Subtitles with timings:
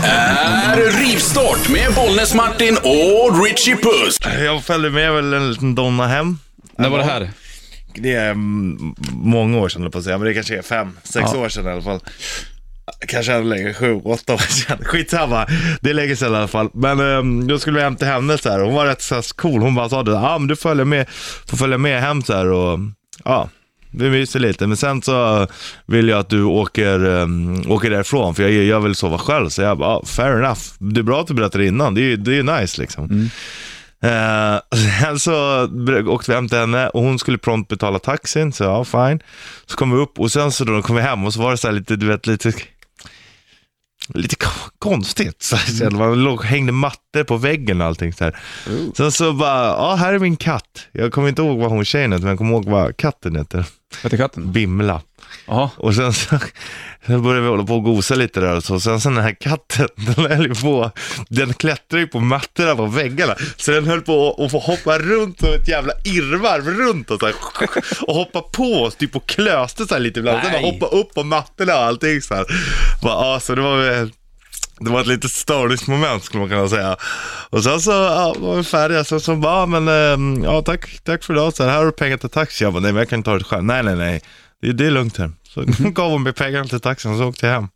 [0.00, 4.18] här är Rivstart med Bollnäs-Martin och Richie Puss.
[4.44, 6.38] Jag följde med väl en liten donna hem.
[6.78, 7.30] När var det här?
[7.94, 10.62] Det är mm, många år sedan, höll jag på att säga, men det kanske är
[10.62, 11.38] fem, sex Ja.
[11.38, 12.00] år sedan i alla fall.
[13.08, 14.78] Kanske ännu längre, sju, åtta år sedan.
[14.84, 15.46] Skitsamma,
[15.80, 16.68] det är länge sedan i alla fall.
[16.74, 18.58] Men um, då skulle vi hem till henne så här.
[18.60, 19.62] hon var rätt så här, cool.
[19.62, 21.06] Hon bara sa det, ja ah, men du följer med,
[21.46, 22.78] får följa med hem så här och
[23.24, 23.48] ja.
[23.92, 25.46] Vi myser lite, men sen så
[25.86, 29.48] vill jag att du åker, um, åker därifrån för jag, jag vill sova själv.
[29.48, 30.60] Så jag bara, ah, fair enough.
[30.78, 33.30] Det är bra att du berättar innan, det är ju det är nice liksom.
[34.02, 35.64] Eh, sen så
[36.06, 39.20] åkte vi hem till henne och hon skulle prompt betala taxin, så ja, fine.
[39.66, 41.56] Så kom vi upp och sen så då kom vi hem och så var det
[41.56, 42.52] så här lite, du vet, lite
[44.14, 45.42] Lite ko- konstigt.
[45.42, 45.98] Så här, mm.
[45.98, 48.12] Man låg, hängde mattor på väggen och allting.
[48.12, 48.36] Så här.
[48.96, 50.86] Sen så bara, ja här är min katt.
[50.92, 53.58] Jag kommer inte ihåg vad hon tjejen heter, men jag kommer ihåg vad katten heter.
[53.58, 54.52] Vad heter katten?
[54.52, 55.00] Bimla.
[55.46, 55.70] Jaha.
[55.76, 56.38] Och sen så
[57.06, 58.80] sen började vi hålla på och gosa lite där och så.
[58.80, 60.90] Sen så den här katten, den höll ju på,
[61.28, 63.36] den klättrar ju på mattorna på väggarna.
[63.56, 67.26] Så den höll på att få hoppa runt som ett jävla irrvarv runt och så
[67.26, 67.34] här,
[68.06, 70.42] och hoppa på oss typ och klöste så här lite ibland.
[70.42, 72.44] Sen hoppa upp på mattorna och allting så här.
[73.02, 74.10] Bara, ja, så det var väl
[74.84, 76.96] det var ett litet störningsmoment skulle man kunna säga.
[77.50, 79.04] Och sen så ja, var vi färdiga.
[79.04, 81.54] Sen så bara, ja, men ehm, ja tack, tack för idag.
[81.54, 82.64] Så här, här har du pengar till taxi.
[82.64, 83.64] Jag bara, nej men jag kan ta det själv.
[83.64, 84.20] Nej, nej, nej.
[84.62, 85.30] Det, det är lugnt här.
[85.42, 87.68] Så gav hon mig pengarna till taxin och så åkte jag hem.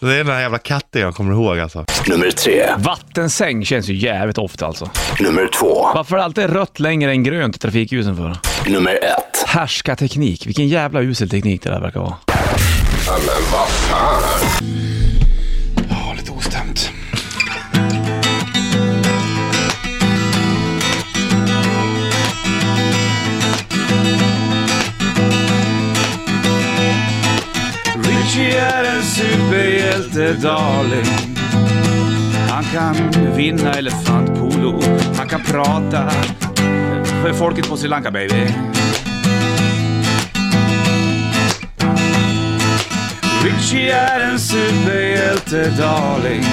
[0.00, 1.84] Det är den här jävla katten jag kommer ihåg alltså.
[2.08, 4.90] Nummer tre, Vattensäng känns ju jävligt ofta alltså.
[5.20, 8.36] nummer två, Varför är det alltid rött längre än grönt i trafikljusen för?
[8.70, 9.44] nummer ett.
[9.46, 10.46] Härska teknik.
[10.46, 12.16] Vilken jävla usel teknik det där verkar vara.
[13.06, 13.18] Ja,
[30.00, 31.36] superhjälte, darling.
[32.48, 32.96] Han kan
[33.36, 34.82] vinna elefantpolo.
[35.16, 36.10] Han kan prata
[37.22, 38.46] för folket på Sri Lanka, baby.
[43.44, 46.44] Richie är en superhjälte, darling.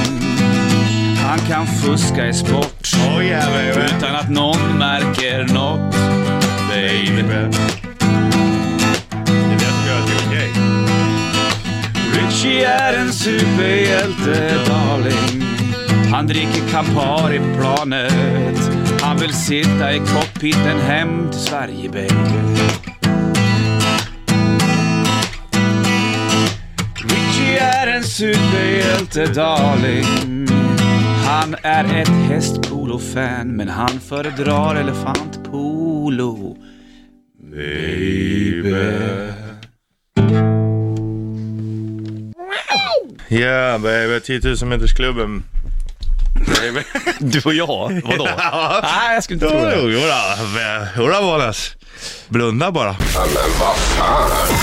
[1.27, 5.95] Han kan fuska i sport Oh yeah utan att någon märker något,
[6.69, 7.86] baby.
[13.07, 15.43] En superhjälte, darling.
[16.11, 18.71] Han dricker Campari på planet.
[19.01, 22.13] Han vill sitta i cockpiten hem till Sverige, baby.
[26.95, 30.47] Richie är en superhjälte, darling.
[31.25, 36.57] Han är ett hästpolo-fan, men han föredrar elefantpolo.
[37.51, 39.36] Baby.
[43.29, 45.43] Yeah baby, 10 000 metersklubben.
[46.61, 46.79] Baby.
[47.19, 48.01] Du och jag?
[48.05, 48.27] Vadå?
[48.37, 48.79] Ja.
[48.83, 49.75] Nej, jag skulle inte tro det.
[49.81, 50.13] jo, jodå.
[50.97, 51.75] Jodå Bollnäs.
[52.29, 52.95] Blunda bara.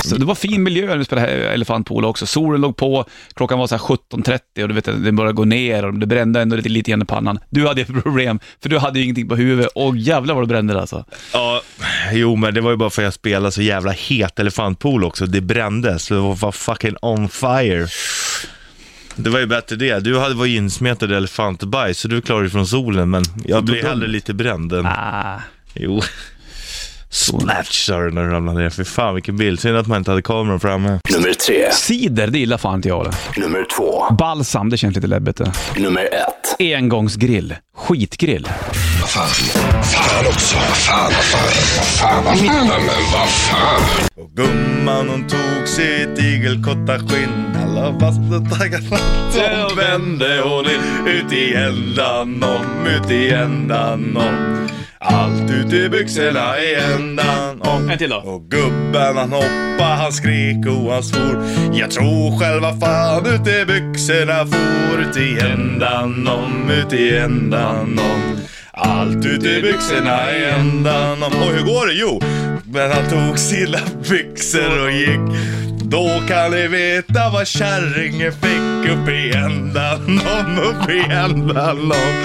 [0.04, 2.26] Så det var fin miljö när vi spelade här elefantpolo också.
[2.26, 3.04] Solen låg på,
[3.34, 6.40] klockan var så här 17.30 och du vet, den började gå ner och det brände
[6.40, 7.38] ändå lite, lite grann i pannan.
[7.50, 10.48] Du hade ju problem, för du hade ju ingenting på huvudet och jävlar vad det
[10.48, 11.04] brände alltså.
[11.32, 11.62] Ja,
[12.12, 15.26] jo men det var ju bara för att jag spelade så jävla het elefantpool också.
[15.26, 17.86] Det brände, så det var fucking on fire.
[19.16, 20.00] Det var ju bättre det.
[20.00, 23.84] Du hade var insmetad i elefantbajs, så du klarade dig från solen, men jag blev
[23.86, 24.86] hellre lite bränd än...
[24.86, 25.40] Ah.
[25.74, 26.00] Jo.
[27.10, 28.70] Splash sa du när du ramlade ner.
[28.70, 29.60] Fy fan vilken bild.
[29.60, 31.00] Synd att man inte hade kameran framme.
[31.10, 33.40] Nummer tre, Cider, det gillar fan inte jag det.
[33.40, 35.52] nummer två, Balsam, det känns lite läbbigt det.
[35.76, 36.56] nummer ett.
[36.76, 37.54] Engångsgrill.
[37.76, 38.48] Skitgrill.
[39.06, 39.28] Fan.
[40.26, 40.56] Också.
[40.56, 41.40] Vad fan, vad fan,
[41.76, 43.82] vad fan, vad fan, men vad fan.
[44.16, 47.56] Och gumman hon tog sitt igelkotta skinn.
[47.62, 48.20] Alla fast
[48.58, 48.98] taggarna
[49.30, 54.68] Så vände hon in Ut i ändan om, ut i ändan om.
[54.98, 57.90] Allt ut i byxorna i ändan om.
[57.90, 58.16] En till då.
[58.16, 61.44] Och gubben han hoppa, han skrek och han svor.
[61.72, 67.98] Jag tror själva fan ut i byxorna for Ut i ändan om, ut i ändan
[67.98, 68.34] om
[68.76, 71.32] allt ut i byxorna i ändan om...
[71.42, 71.92] Och hur går det?
[71.92, 72.20] Jo,
[72.64, 73.78] men han tog sina
[74.08, 75.20] byxor och gick.
[75.82, 82.24] Då kan ni veta vad kärringen fick upp i ändan om, upp i ändan om.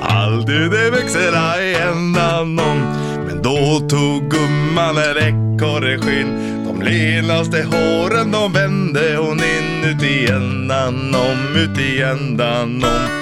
[0.00, 2.78] Allt ut i byxorna i ändan om.
[3.26, 6.64] Men då tog gumman en ekorreskinn.
[6.66, 13.19] De lenaste håren de vände hon in ut i ändan om, ut i ändan om.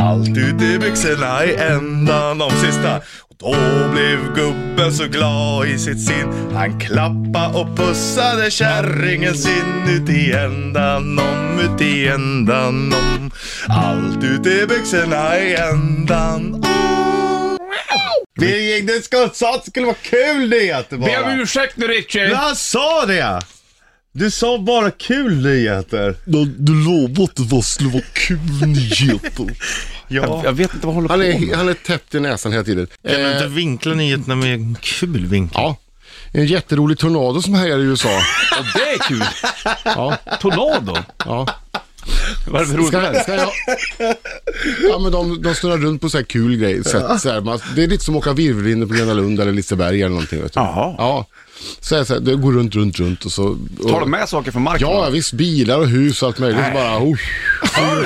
[0.00, 2.96] Allt ut i byxorna i ändan om sista.
[2.96, 3.54] Och då
[3.92, 6.32] blev gubben så glad i sitt sin.
[6.54, 13.30] Han klappa och pussade kärringen sin ut i ändan om, ut i ändan om.
[13.68, 17.58] Allt ut i byxorna i ändan om.
[18.40, 21.10] Birgit, det det skulle vara kul nyheter bara.
[21.10, 22.28] Be om ursäkt nu Richie!
[22.28, 23.40] Jag sa det!
[24.18, 26.14] Du sa bara kul nyheter.
[26.24, 29.46] Du, du lovade att det var, skulle vara kul nyheter.
[30.10, 30.40] Ja.
[30.44, 31.56] Jag vet inte vad jag håller Han på är, med.
[31.56, 32.86] han är täppt i näsan hela tiden.
[32.86, 35.54] Kan du Eh, inte vinkla nyheterna med en kul vinkel?
[35.62, 35.76] ja.
[36.32, 38.16] En jätterolig tornado som härjar i USA.
[38.58, 39.24] Och det är kul!
[39.84, 40.96] Ja, Tornado?
[41.24, 41.46] ja.
[42.46, 43.50] Vad är det för roligt Ska, ska jag...
[44.90, 46.84] Ja, men de, de snurrar runt på så här kul grej.
[46.84, 47.20] sätt.
[47.20, 50.00] Så här, man, det är lite som att åka virvelhinder på Gröna Lund eller Liseberg
[50.02, 50.42] eller någonting.
[50.42, 50.60] Vet du.
[50.60, 50.94] Jaha.
[50.98, 51.26] Ja.
[51.80, 53.58] Så här, så här, det går runt, runt, runt och så...
[53.80, 54.88] Och, Tar de med saker från marken?
[54.88, 55.32] Ja, visst.
[55.32, 56.64] Bilar och hus och allt möjligt.
[56.66, 56.98] Så bara...
[56.98, 57.16] Oh,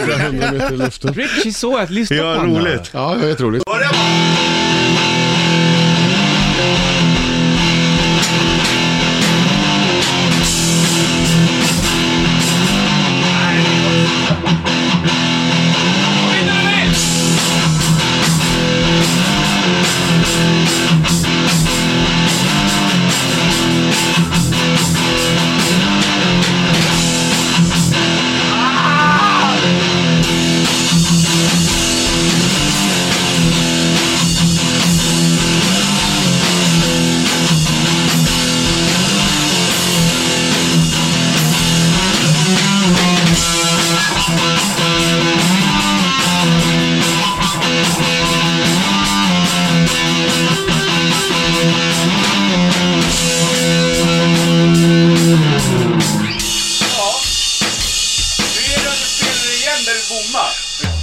[0.04, 1.14] flera hundra meter i luften.
[1.14, 2.56] Richie såg ett lyssna Ja, på honom.
[2.56, 2.90] roligt.
[2.93, 3.64] Ja, det är jätteroligt.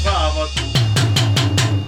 [0.05, 0.47] Fan vad...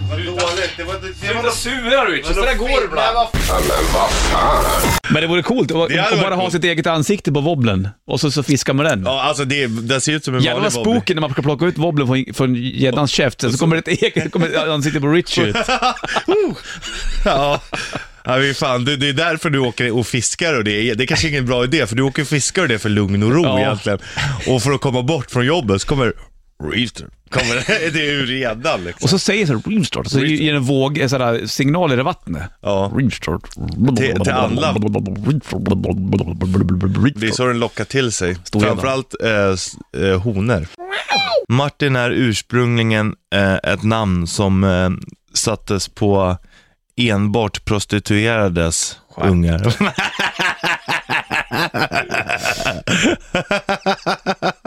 [0.09, 0.71] Vad dåligt.
[0.77, 0.93] Det var...
[1.33, 3.15] Det var Sura Richie, så där går det ibland.
[3.15, 4.91] Men vad fan.
[5.09, 6.53] Men det vore coolt att, Det hade att varit bara ha coolt.
[6.53, 9.03] sitt eget ansikte på wobblen och så, så fiskar man den.
[9.05, 10.91] Ja, alltså det, det ser ut som en Jävlar vanlig wobbly.
[10.93, 13.91] spooky när man ska plocka ut wobblen från, från gäddans käft, sen så kommer det
[13.91, 15.55] ett eget kommer ansikte på Richie ut.
[17.25, 17.61] Ja.
[18.23, 20.71] Ja, men fan, det, det är därför du åker och fiskar och det.
[20.89, 22.77] är- Det är kanske ingen bra idé, för du åker och fiskar och det är
[22.77, 23.59] för lugn och ro Ja.
[23.59, 23.99] egentligen.
[24.47, 26.13] Och för att komma bort från jobbet så kommer
[26.73, 27.07] Reefster.
[27.31, 27.55] Kommer
[27.91, 29.03] det är ur redan liksom.
[29.03, 32.03] Och så säger så här, Rimstart, så ger en våg, en sån där signaler i
[32.03, 32.43] vattnet.
[32.61, 32.91] Ja.
[32.97, 33.41] Rimstart.
[33.97, 34.73] Till- till alla.
[37.15, 38.35] Det är så den lockar till sig.
[38.43, 38.59] Stor.
[38.59, 40.67] Framförallt eh, eh, honor.
[41.47, 44.89] Martin är ursprungligen eh, ett namn som eh,
[45.33, 46.37] sattes på
[46.97, 49.75] enbart prostituerades ungar.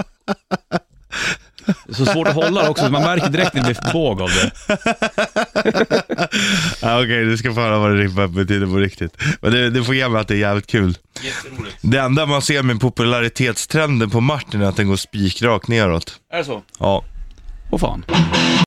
[1.95, 4.51] Så svårt att hålla också, så man märker direkt när det blir båg av det.
[6.83, 9.17] Ja, Okej, du ska få höra vad det ribba betyder på riktigt.
[9.41, 10.99] Men det, det får ge mig att det är jävligt kul.
[11.81, 16.21] Det enda man ser med popularitetstrenden på Martin är att den går spikrakt neråt.
[16.33, 16.63] Är det så?
[16.79, 17.05] Ja.
[17.71, 18.05] Åh fan.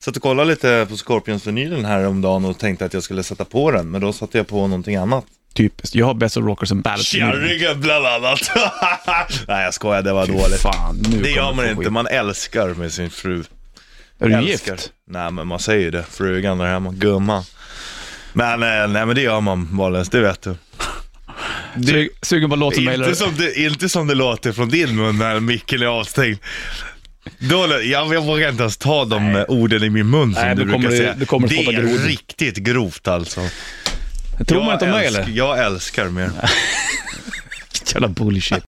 [0.02, 3.44] Satt och kollade lite på Scorpions-vinylen här om dagen och tänkte att jag skulle sätta
[3.44, 5.24] på den, men då satte jag på någonting annat.
[5.54, 5.94] Typiskt.
[5.94, 7.06] Jag har Best of Rockers and Ballads.
[7.08, 8.40] Kärringen bland annat.
[9.48, 10.60] Nej jag skojar, det var Fy dåligt.
[10.60, 11.92] fan, nu Det gör man inte, skit.
[11.92, 13.44] man älskar med sin fru.
[14.20, 14.72] Är du älskar.
[14.72, 14.92] gift?
[15.10, 17.42] Nej men man säger det, frugan där hemma, gumman.
[18.32, 20.54] Men eh, nej men det gör man Wallace, det vet du.
[21.86, 23.06] Sug, sugen på en låt som mejlar.
[23.06, 26.38] Inte som, det, inte som det låter från din mun när micken är avstängd.
[27.38, 30.56] Då, jag, jag vågar inte ens ta de eh, orden i min mun som Nej,
[30.56, 31.26] du brukar det- säga.
[31.26, 31.98] kommer det är grodor.
[31.98, 33.40] riktigt grovt alltså.
[34.46, 35.28] Tror man inte om mig eller?
[35.28, 36.30] Jag älskar mer.
[37.92, 38.56] Jävla bullshit.